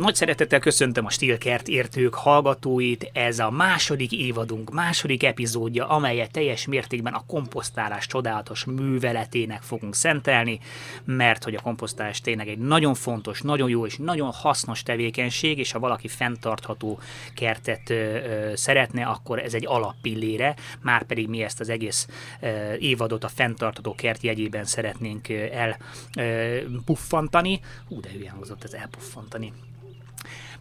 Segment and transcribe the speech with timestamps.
[0.00, 6.66] Nagy szeretettel köszöntöm a Stilkert értők hallgatóit, ez a második évadunk, második epizódja, amelyet teljes
[6.66, 10.60] mértékben a komposztálás csodálatos műveletének fogunk szentelni,
[11.04, 15.72] mert hogy a komposztálás tényleg egy nagyon fontos, nagyon jó és nagyon hasznos tevékenység, és
[15.72, 17.00] ha valaki fenntartható
[17.34, 22.08] kertet ö, ö, szeretne, akkor ez egy alappillére, már pedig mi ezt az egész
[22.40, 25.28] ö, évadot a fenntartható kert jegyében szeretnénk
[26.14, 27.60] elpuffantani.
[27.88, 29.52] Hú, de hülyen hozott ez elpuffantani.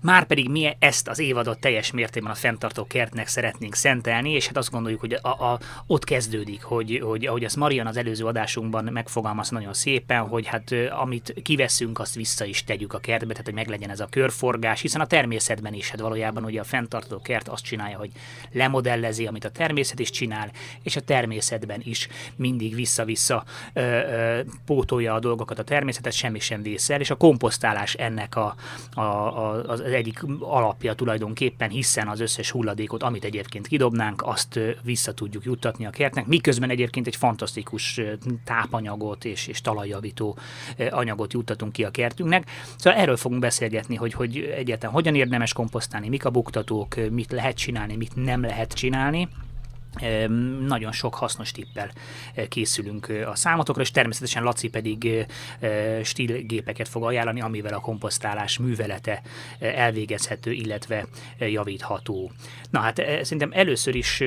[0.02, 4.72] Márpedig mi ezt az évadot teljes mértékben a fenntartó kertnek szeretnénk szentelni, és hát azt
[4.72, 9.50] gondoljuk, hogy a, a, ott kezdődik, hogy, hogy ahogy azt Marian az előző adásunkban megfogalmaz
[9.50, 13.90] nagyon szépen, hogy hát amit kiveszünk, azt vissza is tegyük a kertbe, tehát hogy meglegyen
[13.90, 17.98] ez a körforgás, hiszen a természetben is, hát valójában ugye a fenntartó kert azt csinálja,
[17.98, 18.12] hogy
[18.52, 20.52] lemodellezi, amit a természet is csinál,
[20.84, 26.62] és a természetben is mindig vissza-vissza ö, ö, pótolja a dolgokat a természetet, semmi sem
[26.62, 28.56] vészel, és a komposztálás ennek a,
[28.94, 34.60] a, a, az az egyik alapja tulajdonképpen, hiszen az összes hulladékot, amit egyébként kidobnánk, azt
[34.84, 38.02] vissza tudjuk juttatni a kertnek, miközben egyébként egy fantasztikus
[38.44, 40.38] tápanyagot és, és talajjavító
[40.90, 42.50] anyagot juttatunk ki a kertünknek.
[42.78, 47.58] Szóval erről fogunk beszélgetni, hogy, hogy egyáltalán hogyan érdemes komposztálni, mik a buktatók, mit lehet
[47.58, 49.30] csinálni, mit nem lehet csinálni
[50.68, 51.92] nagyon sok hasznos tippel
[52.34, 55.26] eh, készülünk eh, a számotokra, és természetesen Laci pedig
[55.60, 59.22] eh, stílgépeket fog ajánlani, amivel a komposztálás művelete
[59.60, 61.06] elvégezhető, illetve
[61.40, 62.32] javítható.
[62.70, 64.22] Na hát szerintem először is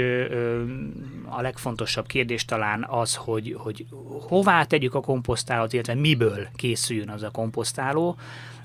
[1.29, 3.87] a legfontosabb kérdés talán az, hogy, hogy
[4.29, 8.17] hová tegyük a komposztálót, illetve miből készüljön az a komposztáló.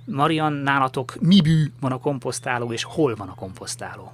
[0.06, 4.12] Marian, nálatok mibű van a komposztáló, és hol van a komposztáló?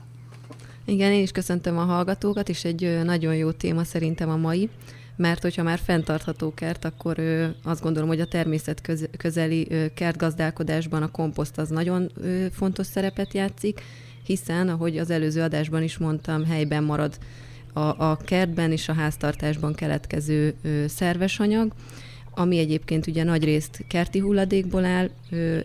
[0.85, 4.69] Igen, én is köszöntöm a hallgatókat, és egy nagyon jó téma szerintem a mai,
[5.15, 7.19] mert hogyha már fenntartható kert, akkor
[7.63, 8.81] azt gondolom, hogy a természet
[9.17, 12.11] közeli kertgazdálkodásban a komposzt az nagyon
[12.51, 13.81] fontos szerepet játszik,
[14.25, 17.17] hiszen, ahogy az előző adásban is mondtam, helyben marad
[17.73, 20.53] a, a kertben és a háztartásban keletkező
[20.87, 21.73] szerves anyag,
[22.35, 25.09] ami egyébként ugye nagy részt kerti hulladékból áll,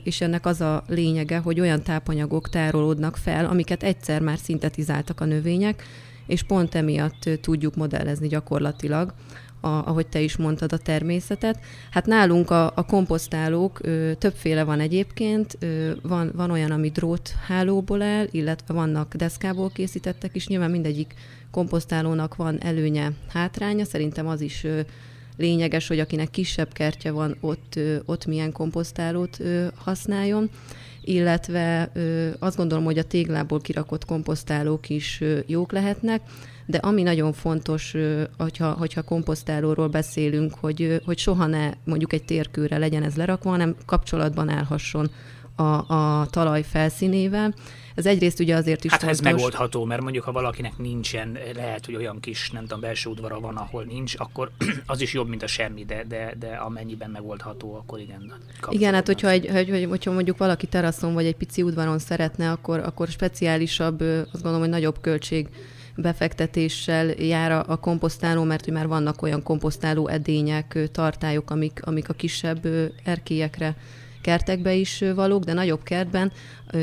[0.02, 5.24] és ennek az a lényege, hogy olyan tápanyagok tárolódnak fel, amiket egyszer már szintetizáltak a
[5.24, 5.82] növények,
[6.26, 9.14] és pont emiatt tudjuk modellezni gyakorlatilag,
[9.60, 11.60] a, ahogy te is mondtad, a természetet.
[11.90, 18.02] Hát nálunk a, a komposztálók ö, többféle van egyébként, ö, van, van olyan, ami dróthálóból
[18.02, 21.14] áll, illetve vannak deszkából készítettek is, nyilván mindegyik
[21.50, 24.80] komposztálónak van előnye, hátránya, szerintem az is ö,
[25.38, 29.38] lényeges, hogy akinek kisebb kertje van, ott, ott milyen komposztálót
[29.74, 30.50] használjon.
[31.02, 31.92] Illetve
[32.38, 36.20] azt gondolom, hogy a téglából kirakott komposztálók is jók lehetnek,
[36.66, 37.94] de ami nagyon fontos,
[38.38, 43.76] hogyha, hogyha komposztálóról beszélünk, hogy, hogy soha ne mondjuk egy térkőre legyen ez lerakva, hanem
[43.86, 45.10] kapcsolatban állhasson
[45.58, 47.54] a, a talaj felszínével,
[47.94, 49.18] ez egyrészt ugye azért is Hát fontos.
[49.18, 53.40] ez megoldható, mert mondjuk ha valakinek nincsen, lehet, hogy olyan kis, nem tudom, belső udvara
[53.40, 54.50] van, ahol nincs, akkor
[54.86, 58.32] az is jobb, mint a semmi, de, de, de amennyiben megoldható, akkor igen.
[58.68, 62.50] Igen, hát hogyha, egy, hogy, hogy, hogyha mondjuk valaki teraszon vagy egy pici udvaron szeretne,
[62.50, 65.48] akkor, akkor speciálisabb, azt gondolom, hogy nagyobb költség
[65.96, 72.08] befektetéssel jár a, a komposztáló, mert hogy már vannak olyan komposztáló edények, tartályok, amik, amik
[72.08, 72.66] a kisebb
[73.04, 73.76] erkélyekre
[74.28, 76.32] kertekbe is valók, de nagyobb kertben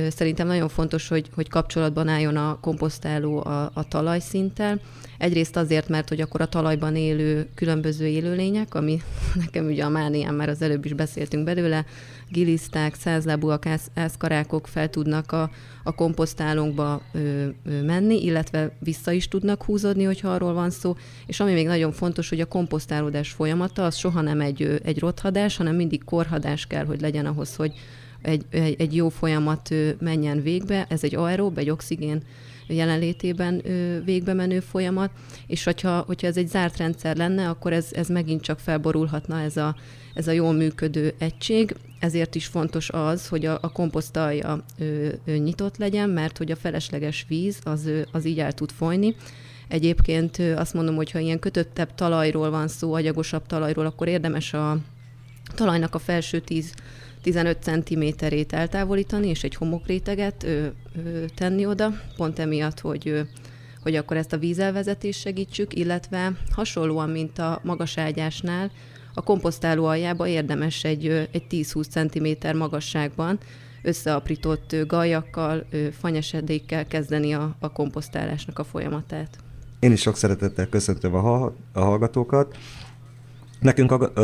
[0.09, 4.79] szerintem nagyon fontos, hogy, hogy kapcsolatban álljon a komposztáló a, a talajszinttel.
[5.17, 9.01] Egyrészt azért, mert hogy akkor a talajban élő különböző élőlények, ami
[9.44, 11.85] nekem ugye a mániám, már az előbb is beszéltünk belőle,
[12.30, 15.52] giliszták, százlábúak, ázkarákok fel tudnak a,
[15.84, 20.96] a komposztálónkba ö, ö, menni, illetve vissza is tudnak húzódni, hogyha arról van szó.
[21.25, 25.57] És ami még nagyon fontos, hogy a komposztálódás folyamata az soha nem egy, egy rothadás,
[25.57, 27.74] hanem mindig korhadás kell, hogy legyen ahhoz, hogy
[28.22, 30.86] egy, egy, egy jó folyamat menjen végbe.
[30.89, 32.21] Ez egy aerób, egy oxigén
[32.67, 33.62] jelenlétében
[34.06, 35.09] végbe menő folyamat,
[35.47, 39.57] és hogyha, hogyha ez egy zárt rendszer lenne, akkor ez, ez megint csak felborulhatna ez
[39.57, 39.75] a,
[40.13, 41.75] ez a jól működő egység.
[42.00, 46.56] Ezért is fontos az, hogy a, a komposztalja ö, ö, nyitott legyen, mert hogy a
[46.56, 49.15] felesleges víz az, az így el tud folyni.
[49.68, 54.77] Egyébként azt mondom, hogy ha ilyen kötöttebb talajról van szó, agyagosabb talajról, akkor érdemes a
[55.56, 56.73] talajnak a felső 10
[57.25, 60.66] 15 cm-ét eltávolítani, és egy homokréteget ö,
[61.06, 63.22] ö, tenni oda, pont emiatt, hogy, ö,
[63.81, 68.72] hogy akkor ezt a vízelvezetést segítsük, illetve hasonlóan, mint a magas ágyásnál,
[69.13, 73.39] a komposztáló aljába érdemes egy, egy 10-20 cm magasságban
[73.81, 75.66] összeaprított gajakkal,
[76.00, 79.38] fanyesedékkel kezdeni a, a komposztálásnak a folyamatát.
[79.80, 82.57] Én is sok szeretettel köszöntöm a, a hallgatókat.
[83.60, 84.21] Nekünk a,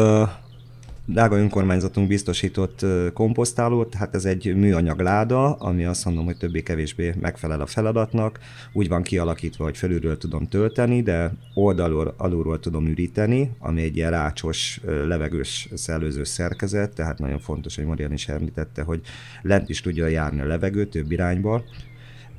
[1.06, 7.62] Dága önkormányzatunk biztosított komposztálót, hát ez egy műanyag láda, ami azt mondom, hogy többé-kevésbé megfelel
[7.62, 8.39] a feladatnak.
[8.74, 14.12] Úgy van kialakítva, hogy felülről tudom tölteni, de oldalról, alulról tudom üríteni, ami egy ilyen
[14.12, 19.01] rácsos, levegős szellőző szerkezet, tehát nagyon fontos, hogy Marian is említette, hogy
[19.42, 21.63] lent is tudja járni a levegő több irányba,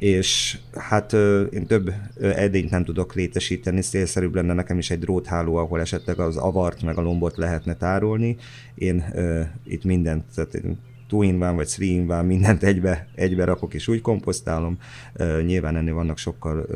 [0.03, 1.13] és hát
[1.51, 6.37] én több edényt nem tudok létesíteni, szélszerűbb lenne nekem is egy drótháló, ahol esetleg az
[6.37, 8.37] avart meg a lombot lehetne tárolni.
[8.75, 9.05] Én
[9.65, 10.79] itt mindent, tehát in
[11.11, 11.75] one, vagy
[12.09, 14.79] one, mindent egybe, egybe rakok és úgy komposztálom.
[15.45, 16.67] Nyilván ennél vannak sokkal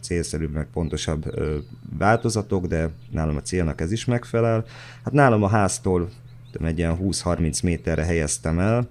[0.00, 1.24] célszerűbb, meg pontosabb
[1.98, 4.64] változatok, de nálam a célnak ez is megfelel.
[5.04, 6.08] Hát nálam a háztól
[6.64, 8.88] egy ilyen 20-30 méterre helyeztem el.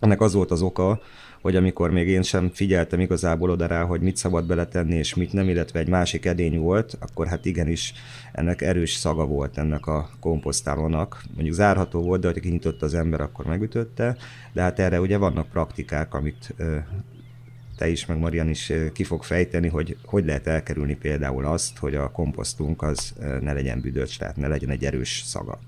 [0.00, 1.00] Ennek az volt az oka,
[1.42, 5.32] hogy amikor még én sem figyeltem igazából oda rá, hogy mit szabad beletenni és mit
[5.32, 7.92] nem, illetve egy másik edény volt, akkor hát igenis
[8.32, 11.22] ennek erős szaga volt ennek a komposztálónak.
[11.34, 14.16] Mondjuk zárható volt, de ha kinyitotta az ember, akkor megütötte,
[14.52, 16.54] de hát erre ugye vannak praktikák, amit
[17.76, 21.94] te is, meg Marian is ki fog fejteni, hogy hogy lehet elkerülni például azt, hogy
[21.94, 25.58] a komposztunk az ne legyen büdös, tehát ne legyen egy erős szaga.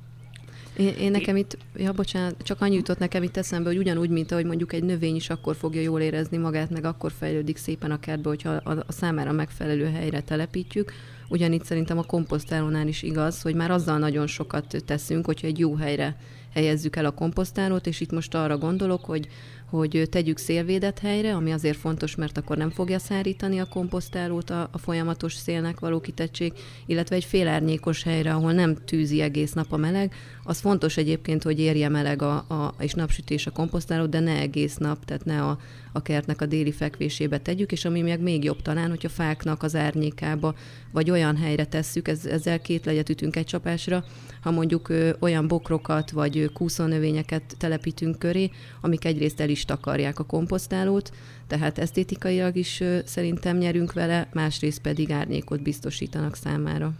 [0.76, 4.32] Én, én nekem itt, ja bocsánat, csak annyi jutott nekem itt eszembe, hogy ugyanúgy, mint
[4.32, 8.00] ahogy mondjuk egy növény is akkor fogja jól érezni magát, meg akkor fejlődik szépen a
[8.00, 10.92] kertbe, hogyha a, a számára megfelelő helyre telepítjük.
[11.28, 15.74] Ugyanígy szerintem a komposztálónál is igaz, hogy már azzal nagyon sokat teszünk, hogyha egy jó
[15.74, 16.16] helyre
[16.52, 19.28] helyezzük el a komposztálót, és itt most arra gondolok, hogy
[19.70, 24.68] hogy tegyük szélvédett helyre, ami azért fontos, mert akkor nem fogja szárítani a komposztálót a,
[24.72, 26.52] a folyamatos szélnek való kitettség,
[26.86, 30.14] illetve egy félárnyékos helyre, ahol nem tűzi egész nap a meleg.
[30.46, 34.76] Az fontos egyébként, hogy érje meleg a, a, és napsütés a komposztálót, de ne egész
[34.76, 35.58] nap, tehát ne a,
[35.92, 39.74] a kertnek a déli fekvésébe tegyük, és ami meg még jobb talán, hogyha fáknak az
[39.74, 40.54] árnyékába,
[40.92, 44.04] vagy olyan helyre tesszük, ez, ezzel két legyet ütünk egy csapásra,
[44.40, 48.50] ha mondjuk ö, olyan bokrokat vagy kúszónövényeket telepítünk köré,
[48.80, 51.10] amik egyrészt el is takarják a komposztálót,
[51.46, 56.92] tehát esztétikailag is ö, szerintem nyerünk vele, másrészt pedig árnyékot biztosítanak számára.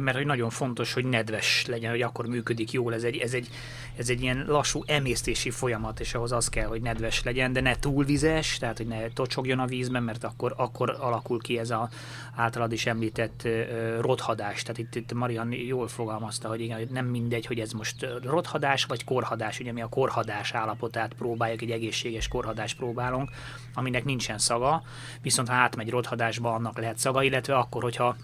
[0.00, 2.94] Mert hogy nagyon fontos, hogy nedves legyen, hogy akkor működik jól.
[2.94, 3.48] Ez egy, ez egy,
[3.96, 7.76] ez egy ilyen lassú emésztési folyamat, és ahhoz az kell, hogy nedves legyen, de ne
[7.76, 11.88] túl vizes, tehát hogy ne tocsogjon a vízben, mert akkor, akkor alakul ki ez a
[12.34, 14.62] általad is említett uh, rothadás.
[14.62, 19.04] Tehát itt, itt Marian jól fogalmazta, hogy igen, nem mindegy, hogy ez most rothadás vagy
[19.04, 19.60] korhadás.
[19.60, 23.30] Ugye mi a korhadás állapotát próbáljuk, egy egészséges korhadást próbálunk,
[23.74, 24.82] aminek nincsen szaga,
[25.22, 28.16] viszont ha átmegy rothadásba, annak lehet szaga, illetve akkor, hogyha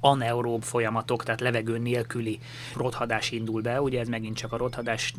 [0.00, 2.38] anaerób folyamatok, tehát levegő nélküli
[2.76, 5.14] rothadás indul be, ugye ez megint csak a rothadás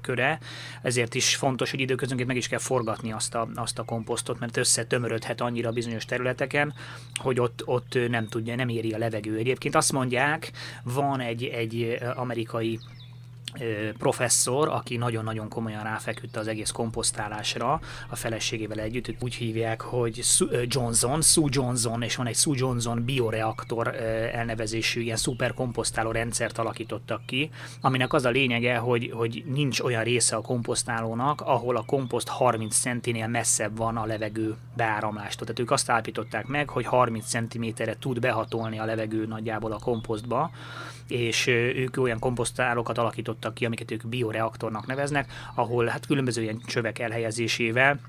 [0.00, 0.38] köre,
[0.82, 4.56] ezért is fontos, hogy időközönként meg is kell forgatni azt a, azt a komposztot, mert
[4.56, 6.74] összetömörödhet annyira bizonyos területeken,
[7.14, 9.36] hogy ott, ott nem tudja, nem éri a levegő.
[9.36, 10.52] Egyébként azt mondják,
[10.82, 12.78] van egy, egy amerikai
[13.98, 19.22] professzor, aki nagyon-nagyon komolyan ráfeküdt az egész komposztálásra a feleségével együtt.
[19.22, 20.20] Úgy hívják, hogy
[20.62, 23.88] Johnson, Sue Johnson, és van egy Sue Johnson bioreaktor
[24.32, 27.50] elnevezésű ilyen szuperkomposztáló rendszert alakítottak ki,
[27.80, 32.76] aminek az a lényege, hogy, hogy nincs olyan része a komposztálónak, ahol a komposzt 30
[32.76, 35.46] centinél messzebb van a levegő beáramlástól.
[35.46, 40.50] Tehát ők azt állapították meg, hogy 30 cm-re tud behatolni a levegő nagyjából a komposztba,
[41.10, 46.98] és ők olyan komposztálókat alakítottak ki, amiket ők bioreaktornak neveznek, ahol hát különböző ilyen csövek
[46.98, 48.00] elhelyezésével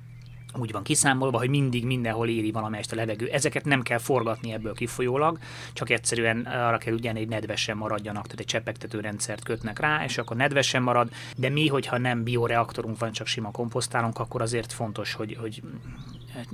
[0.60, 3.28] úgy van kiszámolva, hogy mindig mindenhol éri valamelyest a levegő.
[3.28, 5.38] Ezeket nem kell forgatni ebből kifolyólag,
[5.74, 10.18] csak egyszerűen arra kell ugyan, hogy nedvesen maradjanak, tehát egy csepegtető rendszert kötnek rá, és
[10.18, 15.14] akkor nedvesen marad, de mi, hogyha nem bioreaktorunk van, csak sima komposztálunk, akkor azért fontos,
[15.14, 15.62] hogy, hogy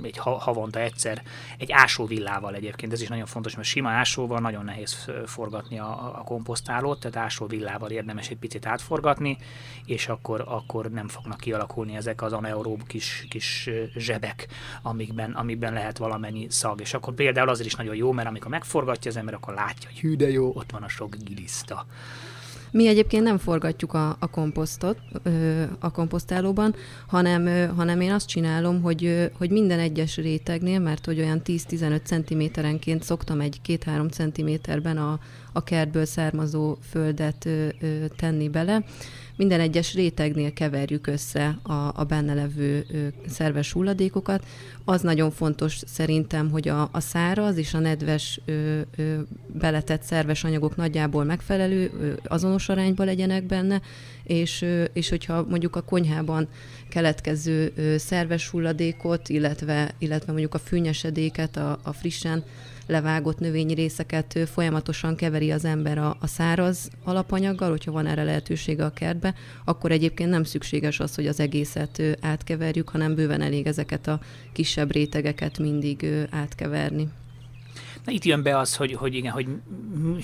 [0.02, 1.22] egy havonta egyszer,
[1.58, 6.22] egy ásóvillával egyébként, ez is nagyon fontos, mert sima ásóval nagyon nehéz forgatni a, a
[6.24, 9.38] komposztálót, tehát ásóvillával érdemes egy picit átforgatni,
[9.84, 14.46] és akkor, akkor nem fognak kialakulni ezek az anaerób kis, kis zsebek,
[14.82, 16.80] amikben, amikben lehet valamennyi szag.
[16.80, 20.00] És akkor például azért is nagyon jó, mert amikor megforgatja az ember, akkor látja, hogy
[20.00, 21.86] hű de jó, ott van a sok giliszta.
[22.70, 24.98] Mi egyébként nem forgatjuk a, a komposztot
[25.78, 26.74] a komposztálóban,
[27.06, 33.02] hanem, hanem én azt csinálom, hogy, hogy minden egyes rétegnél, mert hogy olyan 10-15 centiméterenként
[33.02, 35.18] szoktam egy 2-3 centiméterben a,
[35.52, 38.84] a kertből származó földet ö, ö, tenni bele.
[39.36, 44.44] Minden egyes rétegnél keverjük össze a, a benne levő ö, szerves hulladékokat.
[44.84, 50.44] Az nagyon fontos szerintem, hogy a, a száraz és a nedves ö, ö, beletett szerves
[50.44, 53.80] anyagok nagyjából megfelelő, ö, azonos arányban legyenek benne,
[54.22, 56.48] és, ö, és hogyha mondjuk a konyhában
[56.88, 62.44] keletkező ö, szerves hulladékot, illetve, illetve mondjuk a fűnyesedéket, a, a frissen
[62.88, 68.84] levágott növényi részeket folyamatosan keveri az ember a, a száraz alapanyaggal, hogyha van erre lehetősége
[68.84, 74.06] a kertbe, akkor egyébként nem szükséges az, hogy az egészet átkeverjük, hanem bőven elég ezeket
[74.06, 74.20] a
[74.52, 77.08] kisebb rétegeket mindig átkeverni.
[78.08, 79.46] Na itt jön be az, hogy, hogy igen, hogy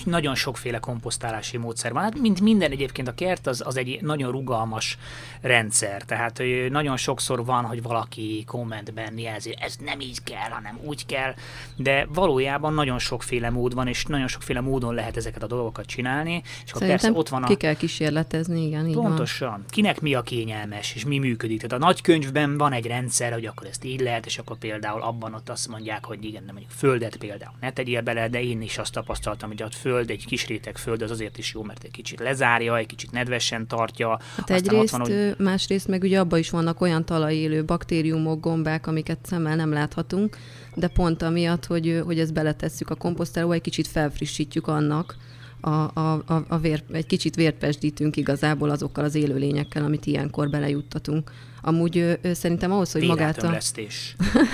[0.05, 2.03] nagyon sokféle komposztálási módszer van.
[2.03, 4.99] Hát mint minden egyébként a kert, az, az egy nagyon rugalmas
[5.41, 6.03] rendszer.
[6.03, 11.35] Tehát nagyon sokszor van, hogy valaki kommentben jelzi, ez nem így kell, hanem úgy kell,
[11.77, 16.43] de valójában nagyon sokféle mód van, és nagyon sokféle módon lehet ezeket a dolgokat csinálni.
[16.65, 17.47] És akkor persze ott van a...
[17.47, 18.89] ki kell kísérletezni, igen.
[18.89, 19.51] Így Pontosan.
[19.51, 19.65] Van.
[19.71, 21.61] Kinek mi a kényelmes, és mi működik.
[21.61, 25.03] Tehát a nagy könyvben van egy rendszer, hogy akkor ezt így lehet, és akkor például
[25.03, 28.63] abban ott azt mondják, hogy igen, nem mondjuk földet például ne tegyél bele, de én
[28.63, 31.85] is azt tapasztaltam, hogy a föld, egy kis réteg föld az azért is jó, mert
[31.85, 34.19] egy kicsit lezárja, egy kicsit nedvesen tartja.
[34.37, 35.35] Hát egyrészt, van, hogy...
[35.39, 40.37] másrészt meg ugye abban is vannak olyan talajélő baktériumok, gombák, amiket szemmel nem láthatunk,
[40.75, 45.17] de pont amiatt, hogy, hogy ezt beletesszük a komposztálóba, egy kicsit felfrissítjük annak,
[45.61, 51.31] a, a, a, a vér, egy kicsit vérpesdítünk igazából azokkal az élőlényekkel, amit ilyenkor belejuttatunk.
[51.67, 53.59] Amúgy ő, ő szerintem ahhoz, hogy magát a...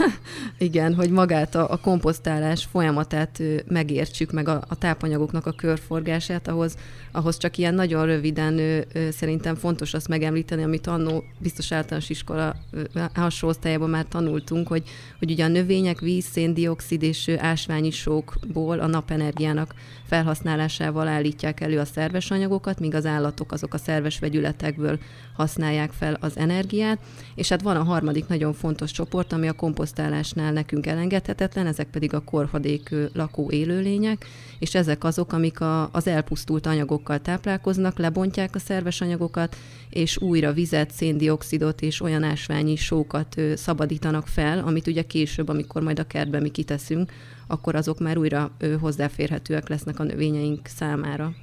[0.59, 6.77] Igen, hogy magát a, a komposztálás folyamatát megértsük, meg a, a tápanyagoknak a körforgását, ahhoz,
[7.13, 12.11] ahhoz csak ilyen nagyon röviden ő, ő, szerintem fontos azt megemlíteni, amit annó biztos általános
[12.11, 12.57] iskola
[13.15, 14.83] hasonló osztályában már tanultunk, hogy,
[15.19, 19.75] hogy ugye a növények víz, széndiokszid és ásványi sókból a napenergiának
[20.07, 24.99] felhasználásával állítják elő a szerves anyagokat, míg az állatok azok a szerves vegyületekből
[25.37, 26.99] használják fel az energiát,
[27.35, 32.15] és hát van a harmadik nagyon fontos csoport, ami a komposztálásnál nekünk elengedhetetlen, ezek pedig
[32.15, 34.27] a korhadék lakó élőlények,
[34.59, 39.57] és ezek azok, amik a, az elpusztult anyagokkal táplálkoznak, lebontják a szerves anyagokat,
[39.91, 45.99] és újra vizet, széndiokszidot és olyan ásványi sókat szabadítanak fel, amit ugye később, amikor majd
[45.99, 47.13] a kertbe mi kiteszünk,
[47.47, 51.35] akkor azok már újra hozzáférhetőek lesznek a növényeink számára.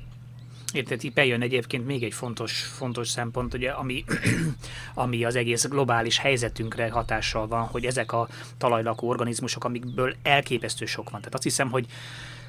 [0.74, 4.04] Érted, itt bejön egyébként még egy fontos, fontos szempont, ugye, ami,
[4.94, 11.10] ami az egész globális helyzetünkre hatással van, hogy ezek a talajlakó organizmusok, amikből elképesztő sok
[11.10, 11.20] van.
[11.20, 11.86] Tehát azt hiszem, hogy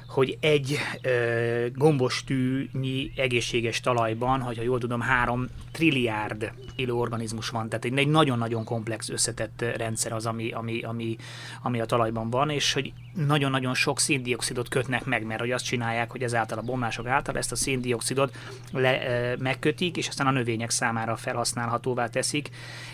[0.09, 7.85] hogy egy ö, gombostűnyi egészséges talajban, hogyha jól tudom, három trilliárd élő organizmus van, tehát
[7.85, 11.15] egy nagyon-nagyon komplex összetett rendszer az, ami, ami, ami,
[11.61, 12.93] ami a talajban van, és hogy
[13.27, 17.51] nagyon-nagyon sok széndiokszidot kötnek meg, mert hogy azt csinálják, hogy ezáltal a bomlások által ezt
[17.51, 18.35] a széndiokszidot
[18.71, 22.49] le, e, megkötik, és aztán a növények számára felhasználhatóvá teszik,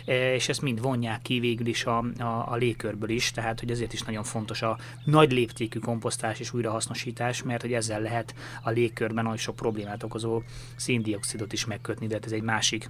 [0.06, 3.72] e, és ezt mind vonják ki végül is a, a, a légkörből is, tehát hogy
[3.72, 7.05] ezért is nagyon fontos a nagy léptékű komposztás és újrahasznosítás,
[7.44, 10.42] mert hogy ezzel lehet a légkörben nagyon sok problémát okozó
[10.76, 12.90] széndiokszidot is megkötni, de hát ez egy másik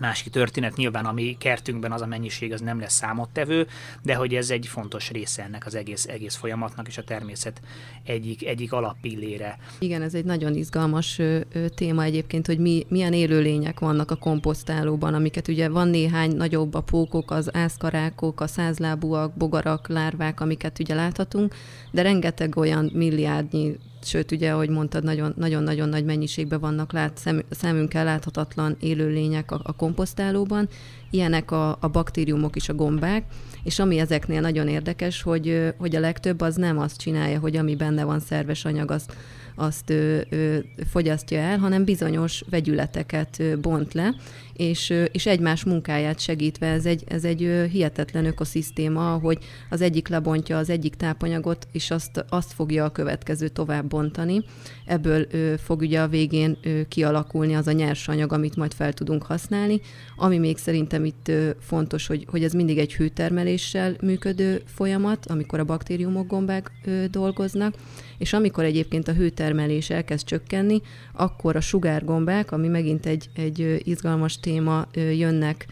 [0.00, 0.76] másik történet.
[0.76, 3.66] Nyilván a mi kertünkben az a mennyiség az nem lesz számottevő,
[4.02, 7.60] de hogy ez egy fontos része ennek az egész, egész folyamatnak, és a természet
[8.04, 9.58] egyik, egyik alappillére.
[9.78, 14.16] Igen, ez egy nagyon izgalmas ö, ö, téma egyébként, hogy mi, milyen élőlények vannak a
[14.16, 20.78] komposztálóban, amiket ugye van néhány nagyobb a pókok, az ászkarákok, a százlábúak, bogarak, lárvák, amiket
[20.78, 21.54] ugye láthatunk,
[21.90, 25.04] de rengeteg olyan milliárdnyi sőt, ugye, ahogy mondtad,
[25.36, 30.68] nagyon-nagyon nagy mennyiségben vannak lát, szem, szemünkkel láthatatlan élőlények a, a komposztálóban,
[31.10, 33.24] ilyenek a, a baktériumok is, a gombák,
[33.62, 37.76] és ami ezeknél nagyon érdekes, hogy, hogy a legtöbb az nem azt csinálja, hogy ami
[37.76, 39.16] benne van szerves anyag, azt
[39.54, 40.58] azt ö, ö,
[40.90, 44.14] fogyasztja el, hanem bizonyos vegyületeket bont le,
[44.56, 49.38] és, és egymás munkáját segítve ez egy, ez egy hihetetlen ökoszisztéma, hogy
[49.70, 54.44] az egyik lebontja az egyik tápanyagot, és azt, azt fogja a következő tovább bontani.
[54.86, 55.26] Ebből
[55.58, 56.58] fog ugye a végén
[56.88, 59.80] kialakulni az a nyersanyag, amit majd fel tudunk használni.
[60.16, 61.30] Ami még szerintem itt
[61.60, 66.70] fontos, hogy, hogy ez mindig egy hőtermeléssel működő folyamat, amikor a baktériumok gombák
[67.10, 67.74] dolgoznak,
[68.24, 70.80] és amikor egyébként a hőtermelés elkezd csökkenni,
[71.12, 75.66] akkor a sugárgombák, ami megint egy, egy izgalmas téma, jönnek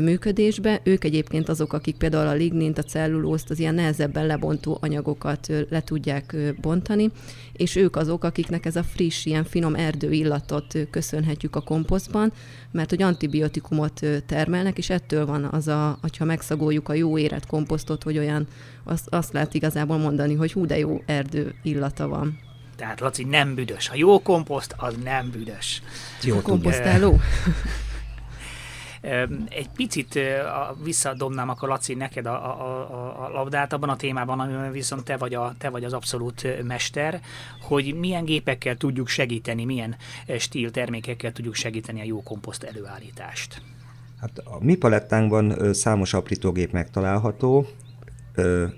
[0.00, 0.80] működésbe.
[0.84, 5.80] Ők egyébként azok, akik például a lignint, a cellulózt, az ilyen nehezebben lebontó anyagokat le
[5.80, 7.10] tudják bontani,
[7.52, 12.32] és ők azok, akiknek ez a friss, ilyen finom erdő illatot köszönhetjük a komposztban,
[12.70, 18.02] mert hogy antibiotikumot termelnek, és ettől van az a, hogyha megszagoljuk a jó érett komposztot,
[18.02, 18.46] hogy olyan,
[18.84, 22.38] azt, azt lehet igazából mondani, hogy hú, de jó erdő illata van.
[22.76, 23.88] Tehát Laci nem büdös.
[23.88, 25.82] A jó komposzt az nem büdös.
[26.22, 27.20] Jó komposztáló?
[29.48, 30.18] Egy picit
[30.84, 35.34] visszadobnám akkor Laci neked a, a, a labdát abban a témában, amiben viszont te vagy,
[35.34, 37.20] a, te vagy az abszolút mester,
[37.60, 39.96] hogy milyen gépekkel tudjuk segíteni, milyen
[40.38, 43.62] stíl termékekkel tudjuk segíteni a jó komposzt előállítást.
[44.20, 47.66] Hát a mi palettánkban számos aprítógép megtalálható,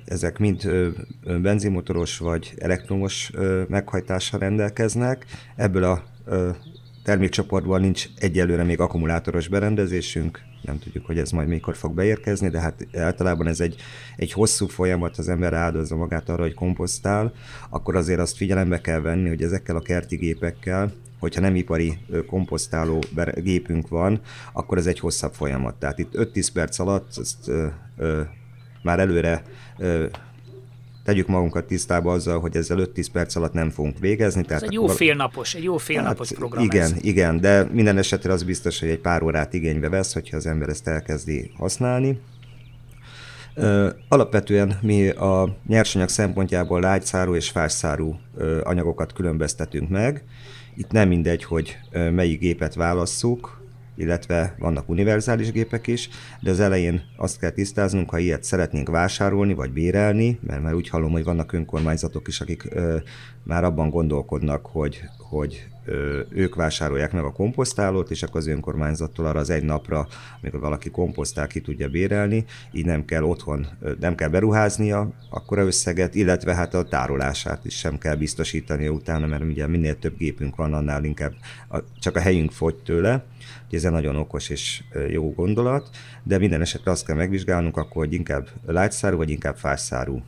[0.05, 0.71] ezek mind
[1.25, 3.31] benzinmotoros vagy elektromos
[3.69, 5.27] meghajtással rendelkeznek.
[5.57, 6.03] Ebből a
[7.07, 12.61] termékcsoportban nincs egyelőre még akkumulátoros berendezésünk, nem tudjuk, hogy ez majd mikor fog beérkezni, de
[12.61, 13.77] hát általában ez egy,
[14.17, 17.33] egy hosszú folyamat, az ember áldozza magát arra, hogy komposztál,
[17.71, 23.03] akkor azért azt figyelembe kell venni, hogy ezekkel a kerti gépekkel, hogyha nem ipari komposztáló
[23.35, 24.21] gépünk van,
[24.53, 25.75] akkor ez egy hosszabb folyamat.
[25.75, 28.21] Tehát itt 5-10 perc alatt ezt ö, ö,
[28.83, 29.43] már előre
[29.79, 30.07] ö,
[31.07, 34.43] tegyük magunkat tisztába azzal, hogy ezzel 5-10 perc alatt nem fogunk végezni.
[34.43, 36.95] Tehát ez egy jó félnapos, egy jó félnapos hát program Igen, ez.
[37.01, 40.69] igen, de minden esetre az biztos, hogy egy pár órát igénybe vesz, hogyha az ember
[40.69, 42.21] ezt elkezdi használni.
[44.09, 48.19] Alapvetően mi a nyersanyag szempontjából lágyszárú és fásszárú
[48.63, 50.25] anyagokat különböztetünk meg.
[50.77, 53.56] Itt nem mindegy, hogy melyik gépet válasszuk,
[53.97, 56.09] illetve vannak univerzális gépek is,
[56.41, 60.89] de az elején azt kell tisztáznunk, ha ilyet szeretnénk vásárolni vagy bérelni, mert már úgy
[60.89, 62.97] hallom, hogy vannak önkormányzatok is, akik ö,
[63.43, 69.27] már abban gondolkodnak, hogy, hogy ö, ők vásárolják meg a komposztálót, és akkor az önkormányzattól
[69.27, 70.07] arra az egy napra,
[70.43, 75.65] amikor valaki komposztál, ki tudja bérelni, így nem kell otthon, ö, nem kell beruháznia akkora
[75.65, 80.57] összeget, illetve hát a tárolását is sem kell biztosítania utána, mert ugye minél több gépünk
[80.57, 81.33] van, annál inkább
[81.69, 83.25] a, csak a helyünk fogy tőle
[83.65, 85.89] Úgyhogy ez egy nagyon okos és jó gondolat,
[86.23, 90.23] de minden esetre azt kell megvizsgálnunk akkor, hogy inkább lágyszárú vagy inkább fásszárú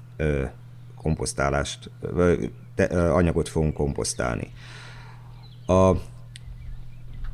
[0.97, 1.91] komposztálást,
[2.75, 4.51] te, anyagot fogunk komposztálni.
[5.67, 5.93] A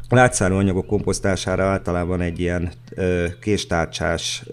[0.08, 2.72] látszáró anyagok komposztására általában egy ilyen
[3.40, 4.44] késtárcsás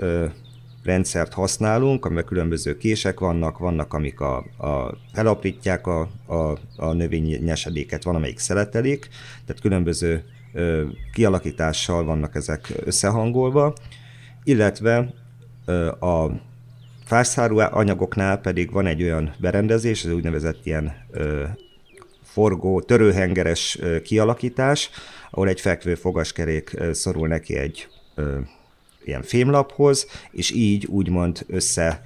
[0.84, 8.04] rendszert használunk, amiben különböző kések vannak, vannak, amik a, a, felaprítják a, a, a növényesedéket,
[8.04, 9.10] van, amelyik szeletelik,
[9.46, 10.24] tehát különböző
[11.14, 13.74] kialakítással vannak ezek összehangolva,
[14.44, 15.14] illetve
[16.00, 16.26] a
[17.06, 20.94] fászárú anyagoknál pedig van egy olyan berendezés, ez úgynevezett ilyen
[22.24, 24.90] forgó, törőhengeres kialakítás,
[25.32, 27.88] ahol egy fekvő fogaskerék szorul neki egy
[29.06, 32.02] ilyen fémlaphoz, és így úgymond össze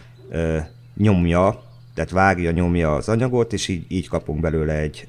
[0.98, 5.06] nyomja, tehát vágja, nyomja az anyagot, és így, így kapunk belőle egy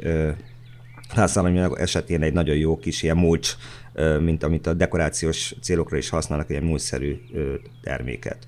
[1.09, 3.55] házszállományok esetén egy nagyon jó kis ilyen mulcs,
[4.21, 7.16] mint amit a dekorációs célokra is használnak, egy mulcsszerű
[7.83, 8.38] terméket.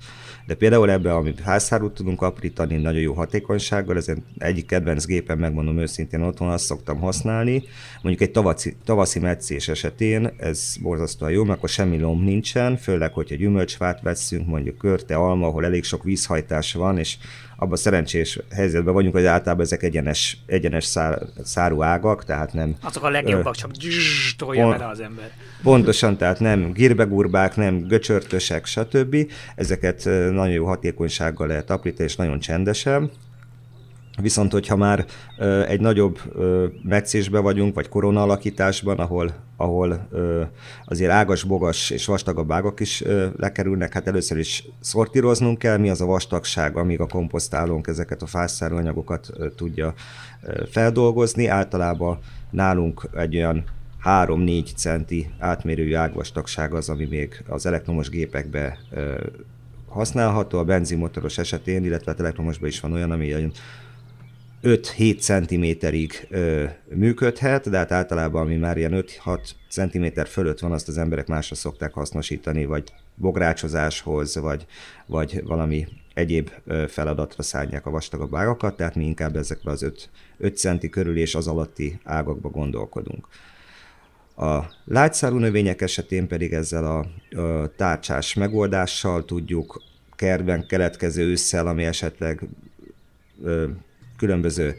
[0.47, 5.77] De például ebbe, amit házszárút tudunk aprítani, nagyon jó hatékonysággal, ez egyik kedvenc gépen, megmondom
[5.77, 7.63] őszintén, otthon azt szoktam használni.
[8.01, 13.13] Mondjuk egy tavaszi, tavaszi meccés esetén ez borzasztóan jó, mert akkor semmi lomb nincsen, főleg,
[13.13, 17.17] hogyha gyümölcsfát veszünk, mondjuk körte, alma, ahol elég sok vízhajtás van, és
[17.59, 22.75] abban szerencsés helyzetben vagyunk, hogy általában ezek egyenes, egyenes szár, szárú ágak, tehát nem...
[22.81, 25.31] Azok a legjobbak, ö, csak dzsss, tolja pont, az ember.
[25.63, 29.31] Pontosan, tehát nem girbegurbák, nem göcsörtösek, stb.
[29.55, 33.11] Ezeket nagyon jó hatékonysággal lehet aprítani, és nagyon csendesen.
[34.21, 35.05] Viszont, hogyha már
[35.67, 36.19] egy nagyobb
[36.83, 40.07] meccésbe vagyunk, vagy korona alakításban, ahol, ahol
[40.85, 43.03] azért ágas, bogas és vastagabb ágak is
[43.37, 48.25] lekerülnek, hát először is szortíroznunk kell, mi az a vastagság, amíg a komposztálónk ezeket a
[48.25, 49.93] fászáró anyagokat tudja
[50.71, 51.47] feldolgozni.
[51.47, 53.63] Általában nálunk egy olyan
[54.05, 58.77] 3-4 centi átmérőjű ágvastagság az, ami még az elektromos gépekbe
[59.87, 63.51] használható, a benzinmotoros esetén, illetve a elektromosban is van olyan, ami
[64.63, 70.87] 5-7 centiméterig ö, működhet, de hát általában, ami már ilyen 5-6 centiméter fölött van, azt
[70.87, 72.83] az emberek másra szokták hasznosítani, vagy
[73.15, 74.65] bográcsozáshoz, vagy,
[75.05, 76.49] vagy valami egyéb
[76.87, 81.35] feladatra szállják a vastagabb ágakat, tehát mi inkább ezekre az 5, 5 centi körül és
[81.35, 83.27] az alatti ágakba gondolkodunk.
[84.35, 86.99] A lágyszárú növények esetén pedig ezzel a,
[87.41, 89.81] a tárcsás megoldással tudjuk
[90.15, 92.41] kertben keletkező ősszel, ami esetleg
[93.43, 93.67] ö,
[94.19, 94.75] különböző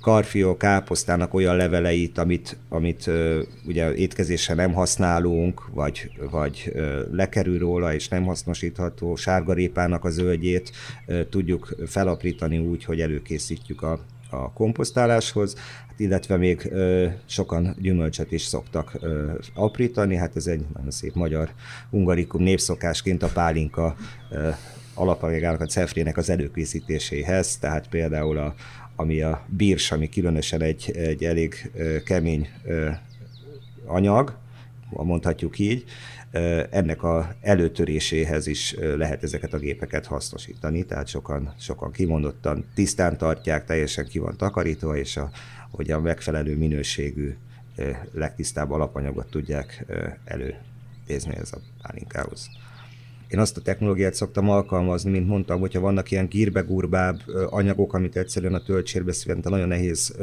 [0.00, 3.10] karfió, káposztának olyan leveleit, amit, amit
[3.66, 6.72] ugye étkezésre nem használunk, vagy, vagy
[7.12, 10.72] lekerül róla és nem hasznosítható, sárgarépának a zöldjét
[11.30, 15.56] tudjuk felaprítani úgy, hogy előkészítjük a, a komposztáláshoz,
[15.88, 16.72] hát illetve még
[17.26, 18.98] sokan gyümölcsöt is szoktak
[19.54, 21.50] aprítani, hát ez egy nagyon szép magyar
[21.90, 23.96] ungarikum népszokásként a pálinka
[24.98, 28.54] alapanyagának, a cefrének az előkészítéséhez, tehát például a,
[28.96, 31.70] ami a bírs, ami különösen egy, egy elég
[32.04, 32.48] kemény
[33.86, 34.36] anyag,
[34.90, 35.84] mondhatjuk így,
[36.70, 43.64] ennek a előtöréséhez is lehet ezeket a gépeket hasznosítani, tehát sokan, sokan kimondottan tisztán tartják,
[43.64, 45.30] teljesen ki van takarítva, és a,
[45.70, 47.36] hogy a megfelelő minőségű,
[48.12, 49.84] legtisztább alapanyagot tudják
[50.24, 52.48] előtézni ez a pálinkához.
[53.28, 58.54] Én azt a technológiát szoktam alkalmazni, mint mondtam, hogyha vannak ilyen gírbegurbább anyagok, amit egyszerűen
[58.54, 60.16] a töltsérbe szinte nagyon nehéz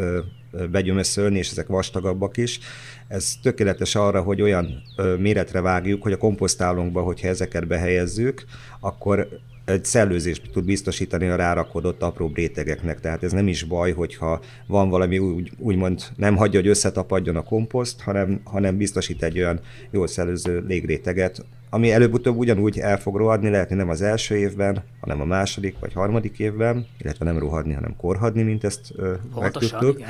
[0.72, 2.60] begyömöszölni, és ezek vastagabbak is.
[3.08, 4.82] Ez tökéletes arra, hogy olyan
[5.20, 8.44] méretre vágjuk, hogy a komposztálónkba, hogyha ezeket behelyezzük,
[8.80, 9.28] akkor
[9.66, 14.90] egy szellőzést tud biztosítani a rárakodott apró rétegeknek, tehát ez nem is baj, hogyha van
[14.90, 19.60] valami úgy, úgymond nem hagyja, hogy összetapadjon a komposzt, hanem, hanem biztosít egy olyan
[19.92, 24.84] jól szellőző légréteget, ami előbb-utóbb ugyanúgy el fog rohadni, lehet, hogy nem az első évben,
[25.00, 28.94] hanem a második vagy harmadik évben, illetve nem rohadni, hanem korhadni, mint ezt
[29.40, 30.02] megtudtuk.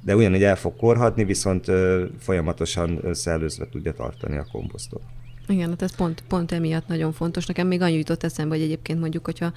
[0.00, 5.02] De ugyanúgy el fog korhadni, viszont ö, folyamatosan szellőzve tudja tartani a komposztot.
[5.48, 7.46] Igen, hát ez pont, pont emiatt nagyon fontos.
[7.46, 9.52] Nekem még annyi jutott eszembe, hogy egyébként mondjuk, hogyha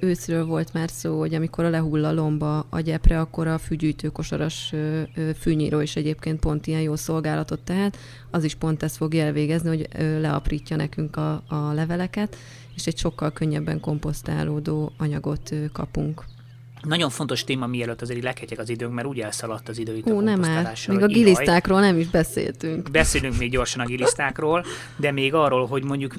[0.00, 4.72] őszről volt már szó, hogy amikor a lehull a lomba a gyepre, akkor a fűgyűjtőkosaras
[5.38, 7.96] fűnyíró is egyébként pont ilyen jó szolgálatot tehet,
[8.30, 9.88] az is pont ezt fog elvégezni, hogy
[10.20, 12.36] leaprítja nekünk a, a leveleket,
[12.74, 16.24] és egy sokkal könnyebben komposztálódó anyagot kapunk.
[16.82, 20.18] Nagyon fontos téma, mielőtt azért leketyek az időnk, mert úgy elszaladt az idő itt Ó,
[20.18, 20.76] a nem már.
[20.88, 22.90] Még a gilisztákról nem is beszéltünk.
[22.90, 24.64] Beszélünk még gyorsan a gilisztákról,
[24.96, 26.14] de még arról, hogy mondjuk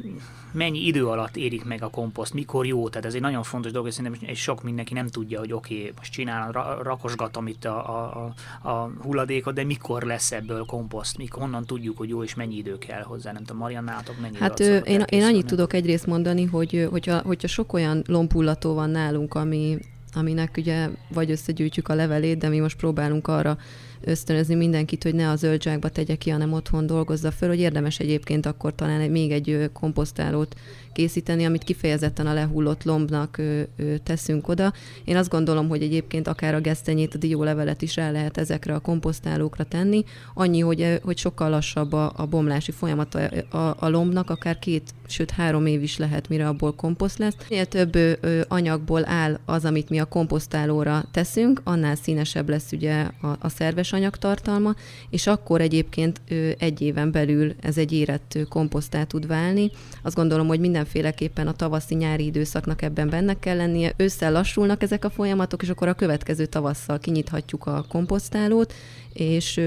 [0.52, 3.88] mennyi idő alatt érik meg a komposzt, mikor jó, tehát ez egy nagyon fontos dolog,
[3.88, 8.34] és szerintem sok mindenki nem tudja, hogy oké, okay, most csinálom, rakosgatom itt a, a,
[8.70, 12.78] a, hulladékot, de mikor lesz ebből komposzt, mikor honnan tudjuk, hogy jó, és mennyi idő
[12.78, 16.88] kell hozzá, nem tudom, Mariannátok mennyi Hát ő, én, én annyit tudok egyrészt mondani, hogy
[16.92, 19.78] hogyha, hogyha sok olyan lompullató van nálunk, ami
[20.14, 23.58] aminek ugye vagy összegyűjtjük a levelét, de mi most próbálunk arra
[24.02, 28.46] ösztönözni mindenkit, hogy ne a zöldságba tegye ki, hanem otthon dolgozza föl, hogy érdemes egyébként
[28.46, 30.56] akkor talán még egy komposztálót
[31.00, 34.74] készíteni, amit kifejezetten a lehullott lombnak ö, ö, teszünk oda.
[35.06, 38.80] Én azt gondolom, hogy egyébként akár a gesztenyét, a diólevelet is el lehet ezekre a
[38.80, 44.60] komposztálókra tenni, annyi, hogy, hogy sokkal lassabb a, a bomlási folyamata a, a lombnak, akár
[44.60, 47.36] két, sőt három év is lehet, mire abból komposzt lesz.
[47.50, 53.02] Minél több ö, anyagból áll az, amit mi a komposztálóra teszünk, annál színesebb lesz ugye
[53.22, 54.76] a, a szerves anyagtartalma,
[55.10, 59.72] és akkor egyébként ö, egy éven belül ez egy érett komposztá tud válni.
[60.04, 63.94] Azt gondolom, hogy minden mindenféleképpen a tavaszi-nyári időszaknak ebben benne kell lennie.
[63.98, 68.74] Ősszel lassulnak ezek a folyamatok, és akkor a következő tavasszal kinyithatjuk a komposztálót,
[69.14, 69.62] és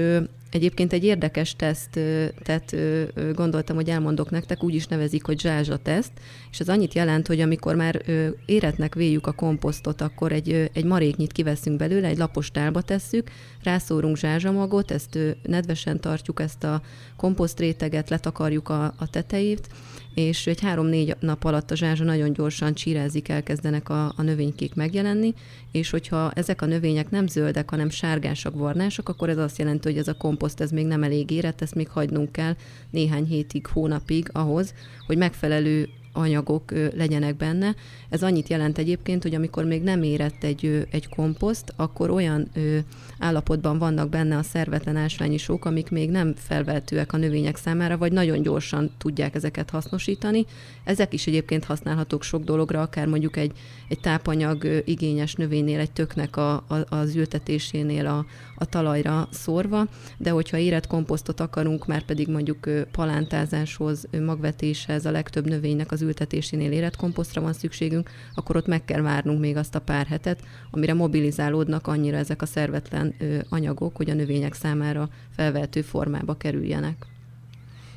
[0.53, 1.99] Egyébként egy érdekes teszt,
[2.43, 2.75] tehát
[3.33, 6.11] gondoltam, hogy elmondok nektek, úgy is nevezik, hogy zsázsa teszt,
[6.51, 8.01] és ez annyit jelent, hogy amikor már
[8.45, 13.29] éretnek véljük a komposztot, akkor egy, egy maréknyit kiveszünk belőle, egy lapos tálba tesszük,
[13.63, 16.81] rászórunk zsázsamagot, ezt nedvesen tartjuk, ezt a
[17.17, 19.67] komposztréteget, letakarjuk a, a tetejét,
[20.13, 25.33] és egy három-négy nap alatt a zsázsa nagyon gyorsan csírázik, elkezdenek a, a növénykék megjelenni,
[25.71, 29.97] és hogyha ezek a növények nem zöldek, hanem sárgásak, barnásak, akkor ez azt jelenti, hogy
[29.97, 32.55] ez a komposzt ez még nem elég érett, ezt még hagynunk kell
[32.89, 34.73] néhány hétig, hónapig ahhoz,
[35.05, 37.75] hogy megfelelő anyagok legyenek benne.
[38.09, 42.49] Ez annyit jelent egyébként, hogy amikor még nem érett egy, egy komposzt, akkor olyan
[43.19, 48.11] állapotban vannak benne a szervetlen ásványi sok, amik még nem felvehetőek a növények számára, vagy
[48.11, 50.45] nagyon gyorsan tudják ezeket hasznosítani.
[50.83, 53.51] Ezek is egyébként használhatók sok dologra, akár mondjuk egy,
[53.87, 60.29] egy tápanyag igényes növénynél, egy töknek a, a, az ültetésénél a, a talajra szórva, de
[60.29, 66.95] hogyha érett komposztot akarunk, már pedig mondjuk palántázáshoz, magvetéshez, a legtöbb növénynek az ültetésénél érett
[66.95, 71.87] komposztra van szükségünk, akkor ott meg kell várnunk még azt a pár hetet, amire mobilizálódnak
[71.87, 73.15] annyira ezek a szervetlen
[73.49, 77.12] anyagok, hogy a növények számára felvehető formába kerüljenek.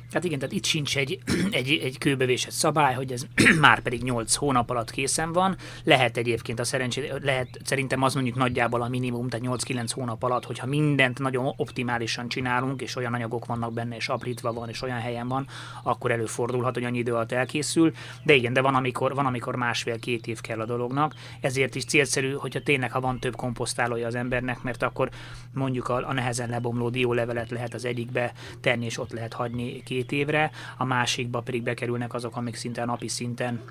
[0.09, 1.19] Tehát igen, tehát itt sincs egy,
[1.51, 3.25] egy, egy kőbevésett szabály, hogy ez
[3.59, 5.55] már pedig 8 hónap alatt készen van.
[5.83, 10.45] Lehet egyébként a szerencsé, lehet szerintem az mondjuk nagyjából a minimum, tehát 8-9 hónap alatt,
[10.45, 14.99] hogyha mindent nagyon optimálisan csinálunk, és olyan anyagok vannak benne, és aprítva van, és olyan
[14.99, 15.47] helyen van,
[15.83, 17.91] akkor előfordulhat, hogy annyi idő alatt elkészül.
[18.23, 21.13] De igen, de van, amikor, van, amikor másfél-két év kell a dolognak.
[21.41, 25.09] Ezért is célszerű, hogyha tényleg, ha van több komposztálója az embernek, mert akkor
[25.53, 30.11] mondjuk a, a nehezen lebomló diólevelet lehet az egyikbe tenni, és ott lehet hagyni két
[30.11, 33.61] évre, a másikba pedig bekerülnek azok, amik szinte napi szinten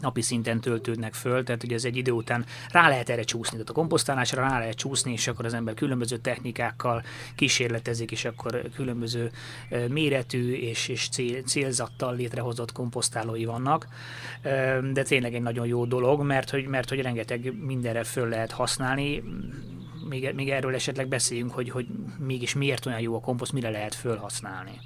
[0.00, 3.70] napi szinten töltődnek föl, tehát ugye ez egy idő után rá lehet erre csúszni, tehát
[3.70, 7.02] a komposztálásra rá lehet csúszni, és akkor az ember különböző technikákkal
[7.34, 9.30] kísérletezik, és akkor különböző
[9.88, 13.86] méretű és, és cél, célzattal létrehozott komposztálói vannak,
[14.92, 19.22] de tényleg egy nagyon jó dolog, mert hogy, mert hogy rengeteg mindenre föl lehet használni,
[20.08, 21.86] még, még erről esetleg beszéljünk, hogy, hogy
[22.18, 24.80] mégis miért olyan jó a komposzt, mire lehet fölhasználni.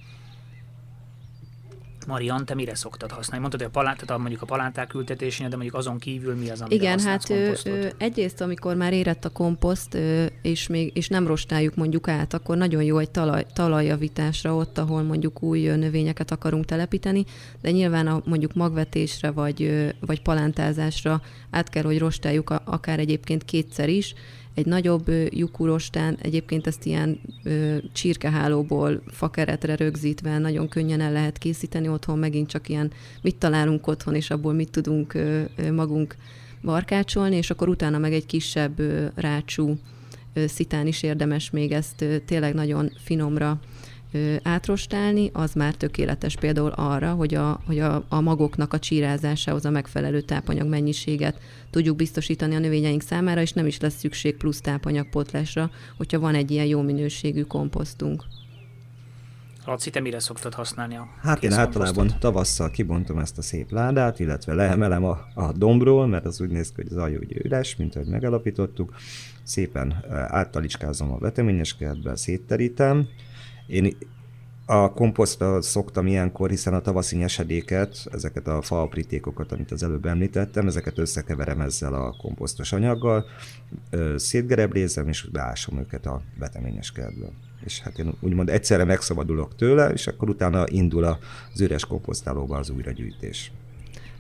[2.08, 3.40] Marian, te mire szoktad használni?
[3.40, 6.74] Mondtad, hogy a palántát, mondjuk a palánták ültetésén, de mondjuk azon kívül mi az, amire
[6.74, 11.26] Igen, hát ő, ő, egyrészt, amikor már érett a komposzt, ő, és, még, és nem
[11.26, 16.64] rostáljuk mondjuk át, akkor nagyon jó egy talaj, talajjavításra ott, ahol mondjuk új növényeket akarunk
[16.64, 17.24] telepíteni,
[17.60, 23.88] de nyilván a, mondjuk magvetésre vagy, vagy palántázásra át kell, hogy rostáljuk akár egyébként kétszer
[23.88, 24.14] is,
[24.58, 31.88] egy nagyobb lyukúrostán, egyébként ezt ilyen ö, csirkehálóból fakeretre rögzítve nagyon könnyen el lehet készíteni
[31.88, 32.90] otthon, megint csak ilyen
[33.22, 35.42] mit találunk otthon, és abból mit tudunk ö,
[35.72, 36.16] magunk
[36.62, 39.78] barkácsolni, és akkor utána meg egy kisebb ö, rácsú
[40.46, 43.60] szitán is érdemes még ezt tényleg nagyon finomra
[44.42, 49.70] átrostálni, az már tökéletes például arra, hogy a, hogy a, a magoknak a csírázásához a
[49.70, 51.40] megfelelő tápanyag mennyiséget
[51.70, 56.50] tudjuk biztosítani a növényeink számára, és nem is lesz szükség plusz tápanyagpotlásra, hogyha van egy
[56.50, 58.24] ilyen jó minőségű komposztunk.
[59.64, 64.20] Laci, te mire szoktad használni a Hát én általában tavasszal kibontom ezt a szép ládát,
[64.20, 67.76] illetve leemelem a, a dombról, mert az úgy néz ki, hogy az aljú ugye üres,
[67.76, 68.94] mint ahogy megalapítottuk.
[69.42, 73.08] Szépen áttalicskázom a veteményes kertbe, szétterítem,
[73.68, 73.96] én
[74.66, 80.66] a komposztra szoktam ilyenkor, hiszen a tavaszi nyesedéket, ezeket a faaprítékokat, amit az előbb említettem,
[80.66, 83.24] ezeket összekeverem ezzel a komposztos anyaggal,
[84.16, 87.32] szétgereblézem, és beásom őket a beteményes kertből.
[87.64, 92.70] És hát én úgymond egyszerre megszabadulok tőle, és akkor utána indul az üres komposztálóba az
[92.70, 93.52] újragyűjtés.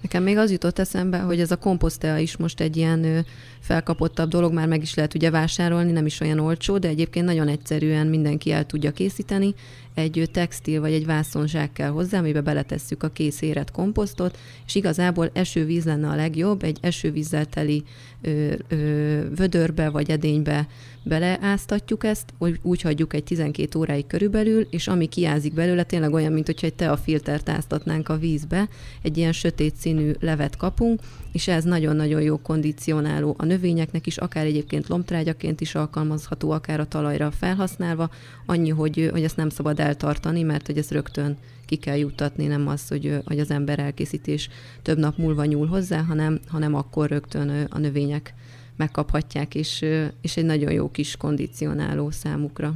[0.02, 3.26] Nekem még az jutott eszembe, hogy ez a komposztea is most egy ilyen
[3.60, 7.48] felkapottabb dolog, már meg is lehet ugye vásárolni, nem is olyan olcsó, de egyébként nagyon
[7.48, 9.54] egyszerűen mindenki el tudja készíteni.
[9.94, 15.30] Egy textil vagy egy vászonzsák kell hozzá, amiben beletesszük a kész érett komposztot, és igazából
[15.32, 17.84] esővíz lenne a legjobb, egy esővízzel teli
[18.22, 20.66] ö, ö, vödörbe vagy edénybe
[21.02, 26.32] beleáztatjuk ezt, úgy, úgy hagyjuk egy 12 óráig körülbelül, és ami kiázik belőle, tényleg olyan,
[26.32, 28.68] mint hogyha egy teafiltert áztatnánk a vízbe,
[29.02, 31.00] egy ilyen sötét színű levet kapunk,
[31.32, 36.88] és ez nagyon-nagyon jó kondicionáló a növényeknek is, akár egyébként lombtrágyaként is alkalmazható, akár a
[36.88, 38.10] talajra felhasználva,
[38.46, 42.68] annyi, hogy, hogy ezt nem szabad eltartani, mert hogy ezt rögtön ki kell juttatni, nem
[42.68, 44.48] az, hogy, hogy az ember elkészítés
[44.82, 48.34] több nap múlva nyúl hozzá, hanem, hanem akkor rögtön a növények
[48.78, 49.84] megkaphatják, és,
[50.20, 52.72] és egy nagyon jó kis kondicionáló számukra.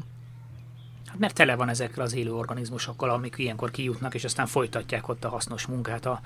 [1.07, 5.25] Hát mert tele van ezekkel az élő organizmusokkal, amik ilyenkor kijutnak, és aztán folytatják ott
[5.25, 6.21] a hasznos munkát a,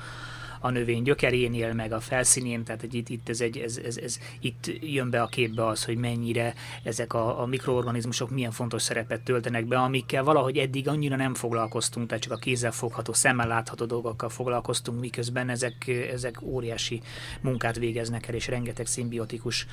[0.60, 4.18] a növény gyökerénél, meg a felszínén, tehát hogy itt, itt, ez egy, ez, ez, ez,
[4.40, 9.20] itt jön be a képbe az, hogy mennyire ezek a, a mikroorganizmusok milyen fontos szerepet
[9.20, 13.84] töltenek be, amikkel valahogy eddig annyira nem foglalkoztunk, tehát csak a kézzel fogható, szemmel látható
[13.84, 17.00] dolgokkal foglalkoztunk, miközben ezek, ezek óriási
[17.40, 19.66] munkát végeznek el, és rengeteg szimbiotikus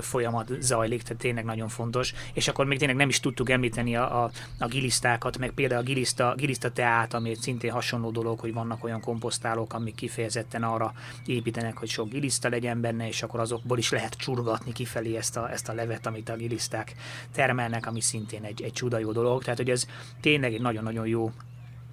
[0.00, 2.14] folyamat zajlik, tehát tényleg nagyon fontos.
[2.32, 5.84] És akkor még tényleg nem is tudtuk említeni a, a, a gilisztákat, meg például a
[5.84, 10.92] giliszta, giliszta teát, ami szintén hasonló dolog, hogy vannak olyan komposztálók, amik kifejezetten kifejezetten arra
[11.26, 15.50] építenek, hogy sok giliszta legyen benne, és akkor azokból is lehet csurgatni kifelé ezt a,
[15.50, 16.94] ezt a levet, amit a giliszták
[17.32, 19.42] termelnek, ami szintén egy, egy csuda jó dolog.
[19.42, 19.86] Tehát, hogy ez
[20.20, 21.32] tényleg egy nagyon-nagyon jó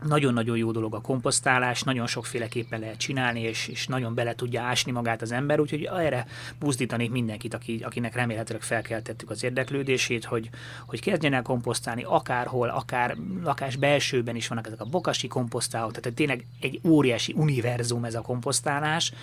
[0.07, 4.91] nagyon-nagyon jó dolog a komposztálás, nagyon sokféleképpen lehet csinálni, és, és nagyon bele tudja ásni
[4.91, 6.27] magát az ember, úgyhogy erre
[6.59, 10.49] buzdítanék mindenkit, aki, akinek remélhetőleg felkeltettük az érdeklődését, hogy,
[10.85, 16.17] hogy kezdjen el komposztálni akárhol, akár lakás belsőben is vannak ezek a bokasi komposztálók, tehát
[16.17, 19.13] tényleg egy óriási univerzum ez a komposztálás,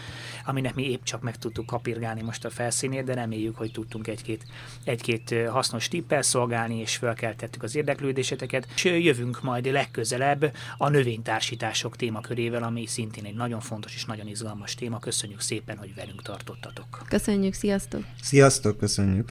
[0.45, 4.45] aminek mi épp csak meg tudtuk kapirgálni most a felszínét, de reméljük, hogy tudtunk egy-két,
[4.85, 12.63] egy-két hasznos tippel szolgálni, és felkeltettük az érdeklődéseteket, és jövünk majd legközelebb a növénytársítások témakörével,
[12.63, 14.99] ami szintén egy nagyon fontos és nagyon izgalmas téma.
[14.99, 17.03] Köszönjük szépen, hogy velünk tartottatok.
[17.09, 18.05] Köszönjük, sziasztok!
[18.23, 19.27] Sziasztok, köszönjük!